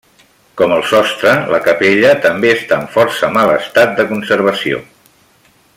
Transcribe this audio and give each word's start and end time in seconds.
Com 0.61 0.71
el 0.77 0.79
sostre, 0.91 1.33
la 1.55 1.59
capella 1.67 2.15
també 2.23 2.51
està 2.55 2.79
en 2.85 2.89
força 2.97 3.31
mal 3.39 3.55
estat 3.59 3.95
de 4.01 4.11
conservació. 4.15 4.85